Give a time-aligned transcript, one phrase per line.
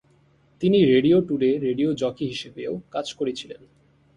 [0.61, 3.61] তিনি Radio Today radio jockey হিসাবেও কাজ করেছিলেন।